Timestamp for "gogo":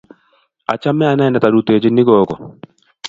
2.07-2.35